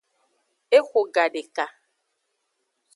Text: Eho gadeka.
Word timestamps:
Eho 0.77 0.99
gadeka. 1.13 1.65